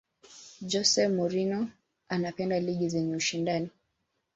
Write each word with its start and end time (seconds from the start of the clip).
jose 0.71 1.03
mourinho 1.15 1.61
anapenda 2.15 2.57
ligi 2.65 2.87
zenye 2.93 3.15
ushindani 3.21 3.69